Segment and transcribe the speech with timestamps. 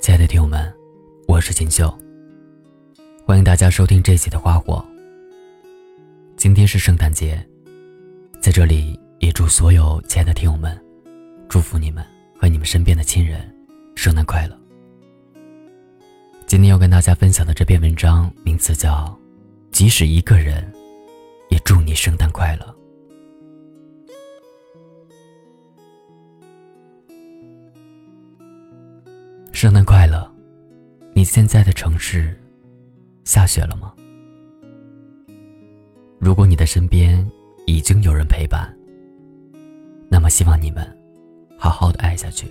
[0.00, 0.74] 亲爱的听友们，
[1.28, 1.94] 我是锦绣。
[3.26, 4.82] 欢迎大家收听这一期的花火。
[6.38, 7.46] 今天是圣诞节，
[8.40, 10.82] 在这里也祝所有亲爱的听友们，
[11.50, 12.02] 祝福你们
[12.40, 13.54] 和你们身边的亲人
[13.94, 14.58] 圣诞快乐。
[16.46, 19.06] 今天要跟大家分享的这篇文章名字叫
[19.70, 20.66] 《即使一个人，
[21.50, 22.64] 也祝你圣诞快乐》。
[29.60, 30.26] 圣诞快乐！
[31.12, 32.34] 你现在的城市
[33.24, 33.92] 下雪了吗？
[36.18, 37.30] 如果你的身边
[37.66, 38.74] 已经有人陪伴，
[40.08, 40.90] 那么希望你们
[41.58, 42.50] 好好的爱下去。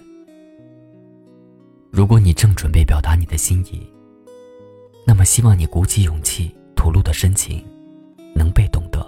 [1.90, 3.91] 如果你正准备表达你的心意，
[5.03, 7.66] 那么希望你鼓起勇气吐露的深情
[8.36, 9.03] 能被懂得。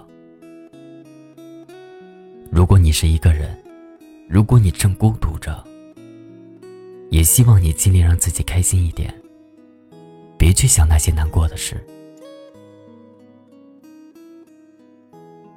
[2.50, 3.56] 如果你是一个人，
[4.28, 5.64] 如果你正孤独着。
[7.12, 9.14] 也希望你尽力让自己开心一点，
[10.38, 11.76] 别去想那些难过的事。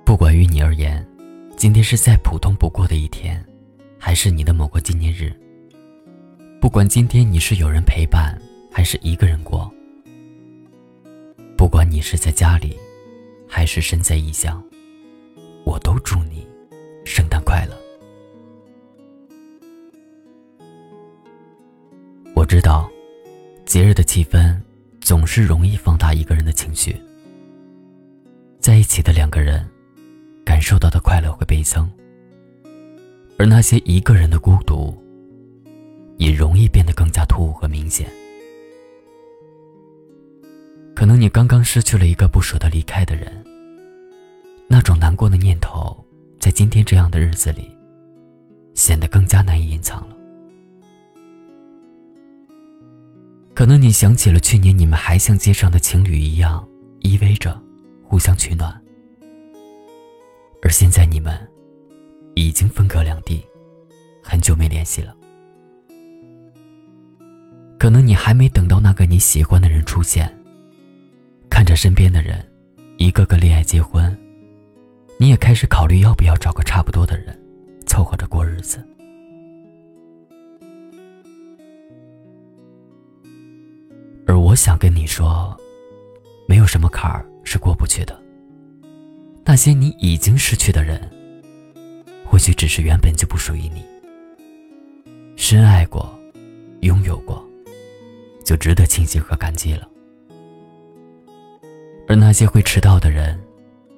[0.03, 1.07] 不管于你而言，
[1.55, 3.41] 今天是再普通不过的一天，
[3.97, 5.33] 还是你的某个纪念日。
[6.59, 8.37] 不管今天你是有人陪伴，
[8.69, 9.73] 还是一个人过。
[11.55, 12.77] 不管你是在家里，
[13.47, 14.61] 还是身在异乡，
[15.63, 16.45] 我都祝你
[17.05, 17.84] 圣诞快乐。
[22.45, 22.87] 我知道，
[23.65, 24.55] 节日的气氛
[25.01, 26.95] 总是容易放大一个人的情绪。
[28.59, 29.67] 在一起的两个人，
[30.45, 31.89] 感受到的快乐会倍增，
[33.39, 34.95] 而那些一个人的孤独，
[36.17, 38.07] 也容易变得更加突兀和明显。
[40.93, 43.43] 可能你刚刚失去了一个不舍得离开的人，
[44.67, 45.97] 那种难过的念头，
[46.39, 47.75] 在今天这样的日子里，
[48.75, 50.14] 显得更加难以隐藏了。
[53.55, 56.67] 可能你想起了去年你们还像街上的情侣一样
[56.99, 57.57] 依偎着，
[58.03, 58.69] 互相取暖，
[60.61, 61.33] 而现在你们
[62.35, 63.41] 已经分隔两地，
[64.21, 65.15] 很久没联系了。
[67.79, 70.29] 可能你还没等到那个你喜欢的人出现，
[71.49, 72.45] 看着身边的人
[72.97, 74.15] 一个个恋爱结婚，
[75.17, 77.33] 你也开始考虑要不要找个差不多的人，
[77.87, 78.85] 凑合着过日子。
[84.55, 85.53] 我想跟你说，
[86.47, 88.17] 没有什么坎儿是过不去的。
[89.43, 91.11] 那些你已经失去的人，
[92.25, 93.83] 或许只是原本就不属于你。
[95.35, 96.17] 深爱过，
[96.83, 97.45] 拥有过，
[98.45, 99.89] 就值得庆幸和感激了。
[102.07, 103.37] 而那些会迟到的人，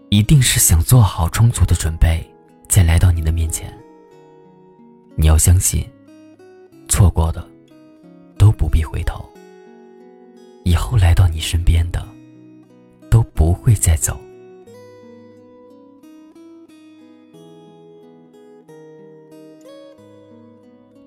[0.09, 2.27] 一定是想做好充足的准备，
[2.67, 3.71] 再来到你的面前。
[5.13, 5.87] 你要相信，
[6.89, 7.47] 错过的
[8.39, 9.23] 都不必回头。
[10.67, 12.05] 以后来到你身边的，
[13.09, 14.19] 都不会再走。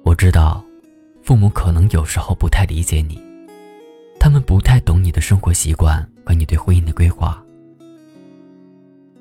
[0.02, 0.64] 我知道，
[1.22, 3.22] 父母可能有时候不太理解你，
[4.18, 7.44] 他们不太懂你的生活习惯和你对婚姻的规划，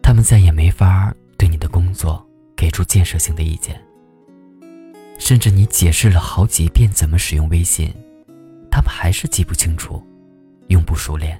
[0.02, 2.26] 他们再也没法对你的工作
[2.56, 3.78] 给出建设性的意见，
[5.20, 7.94] 甚至你解释了好几遍怎么使用微信，
[8.72, 10.02] 他们还是记不清楚。
[10.70, 11.40] 用不熟练，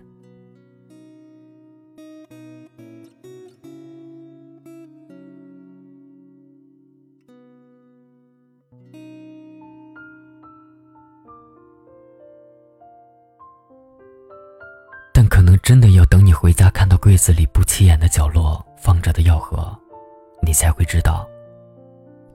[15.14, 19.78] 但可能真的要等你回家，看到柜子里不起眼的角落放着的药盒，
[20.42, 21.30] 你才会知道，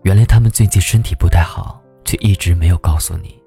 [0.04, 3.44] 原来他们最近身体不太好，却一直没有告诉你。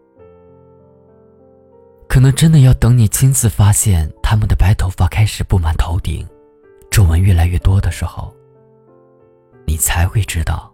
[2.17, 6.27] 可能真的要等你亲自发现他们的白头发开始布满头顶，
[6.89, 8.35] 皱纹越来越多的时候，
[9.67, 10.73] 你才会知道，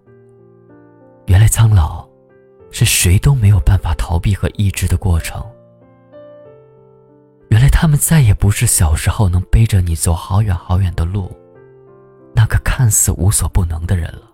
[1.25, 2.07] 原来苍老
[2.71, 5.45] 是谁都没有办法逃避和抑制的过程。
[7.49, 11.29] 原来他们再也不是小时候能背着你走好远好远的路，
[12.33, 14.31] 那个看似无所不能的人了。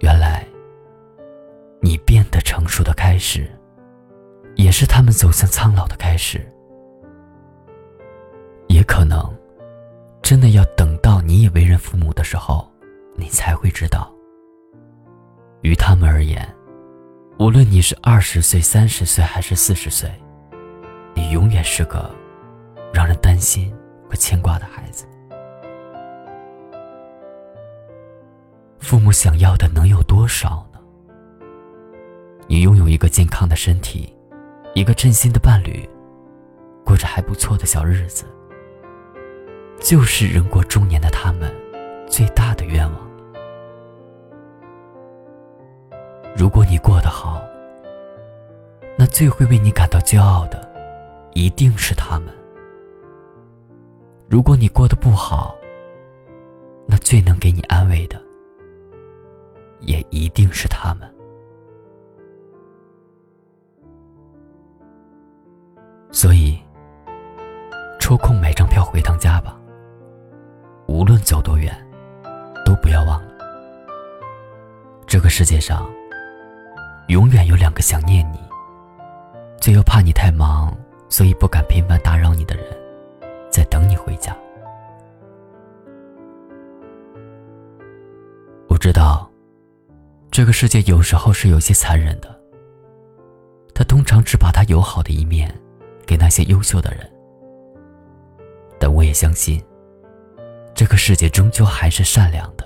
[0.00, 0.46] 原来，
[1.80, 3.50] 你变得成熟的开始。
[4.64, 6.40] 也是他们走向苍老的开始，
[8.68, 9.22] 也可能，
[10.22, 12.66] 真的要等到你也为人父母的时候，
[13.14, 14.10] 你才会知道。
[15.60, 16.48] 于他们而言，
[17.38, 20.10] 无论你是二十岁、三十岁还是四十岁，
[21.12, 22.10] 你永远是个
[22.90, 23.70] 让人担心
[24.08, 25.04] 和牵挂的孩子。
[28.78, 30.78] 父母想要的能有多少呢？
[32.46, 34.10] 你拥有一个健康的身体。
[34.74, 35.88] 一个真心的伴侣，
[36.84, 38.24] 过着还不错的小日子，
[39.78, 41.54] 就是人过中年的他们
[42.08, 43.10] 最大的愿望。
[46.36, 47.40] 如果你过得好，
[48.98, 50.68] 那最会为你感到骄傲的，
[51.34, 52.28] 一定是他们；
[54.28, 55.54] 如果你过得不好，
[56.84, 58.20] 那最能给你安慰的，
[59.78, 61.13] 也一定是他们。
[66.14, 66.56] 所以，
[67.98, 69.58] 抽空买张票回趟家吧。
[70.86, 71.74] 无论走多远，
[72.64, 73.34] 都不要忘了，
[75.08, 75.84] 这个世界上。
[77.08, 78.38] 永远有两个想念你，
[79.60, 80.72] 却又怕你太忙，
[81.08, 82.64] 所以不敢频繁打扰你的人，
[83.50, 84.34] 在等你回家。
[88.68, 89.28] 我知道，
[90.30, 92.40] 这个世界有时候是有些残忍的。
[93.74, 95.52] 他通常只把他友好的一面
[96.06, 97.10] 给那些优秀的人，
[98.78, 99.62] 但我也相信，
[100.74, 102.64] 这个世界终究还是善良的。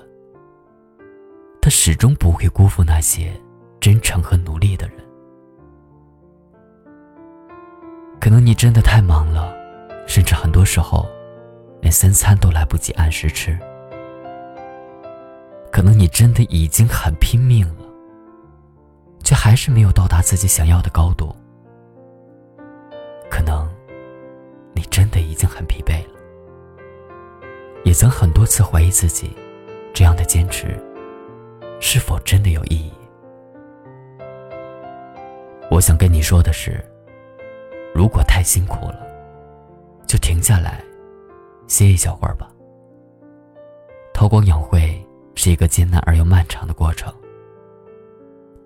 [1.61, 3.31] 他始终不会辜负那些。
[3.81, 4.97] 真诚和努力的人，
[8.19, 9.55] 可能你真的太忙了，
[10.05, 11.07] 甚至很多时候
[11.79, 13.57] 连三餐都来不及按时吃。
[15.71, 17.85] 可能你真的已经很拼命了，
[19.23, 21.33] 却还是没有到达自己想要的高度。
[24.79, 26.13] 你真的已经很疲惫了，
[27.83, 29.35] 也曾很多次怀疑自己
[29.93, 30.81] 这样的坚持
[31.81, 32.93] 是否真的有意义。
[35.69, 36.81] 我想跟你说的是，
[37.93, 39.05] 如果太辛苦了，
[40.07, 40.81] 就停下来
[41.67, 42.49] 歇一小会儿吧。
[44.13, 45.05] 韬光养晦
[45.35, 47.13] 是一个艰难而又漫长的过程，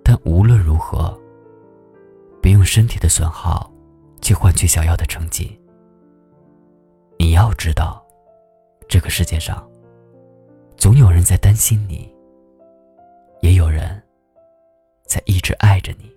[0.04, 1.20] 但无论如何，
[2.40, 3.74] 别用身体的损耗
[4.22, 5.60] 去换取想要的成绩。
[7.34, 8.00] 你要知道，
[8.88, 9.68] 这个世界上
[10.78, 12.08] 总有人在担心你，
[13.42, 14.00] 也有人
[15.08, 16.16] 在一直爱着你。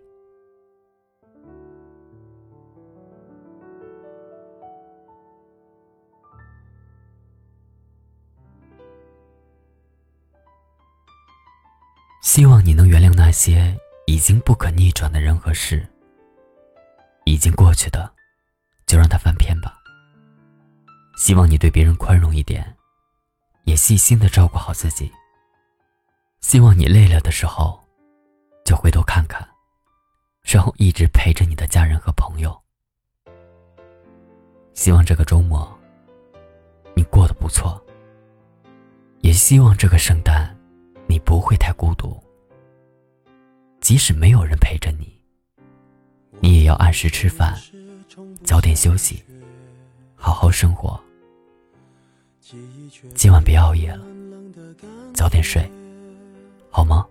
[12.20, 13.74] 希望你能原谅那些
[14.06, 15.88] 已经不可逆转的人和事。
[17.24, 18.12] 已经过去的，
[18.86, 19.80] 就让它翻篇吧。
[21.16, 22.76] 希望你对别人宽容一点，
[23.64, 25.10] 也细心的照顾好自己。
[26.40, 27.80] 希望你累了的时候，
[28.64, 29.46] 就回头看看，
[30.44, 32.56] 然后一直陪着你的家人和朋友。
[34.74, 35.66] 希望这个周末，
[36.94, 37.82] 你过得不错。
[39.20, 40.54] 也希望这个圣诞。
[41.08, 42.20] 你不会太孤独，
[43.80, 45.16] 即使没有人陪着你，
[46.40, 47.56] 你也要按时吃饭，
[48.42, 49.22] 早点休息，
[50.16, 51.00] 好好生活。
[53.16, 54.06] 今晚别熬夜了，
[55.12, 55.68] 早点睡，
[56.70, 57.04] 好吗？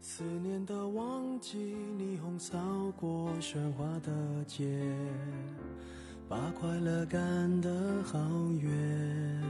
[0.00, 2.58] 思念的旺季，霓虹扫
[2.98, 4.10] 过喧哗的
[4.46, 4.64] 街，
[6.30, 8.18] 把快乐赶得好
[8.58, 9.42] 远。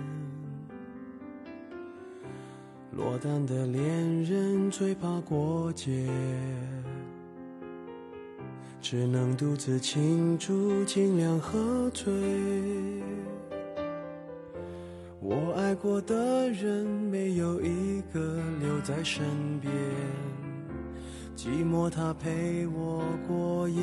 [2.90, 6.08] 落单的恋人最怕过节，
[8.80, 12.10] 只能独自庆祝，尽量喝醉。
[15.22, 19.22] 我爱过的人没有一个留在身
[19.60, 19.70] 边，
[21.36, 23.82] 寂寞他陪我过夜。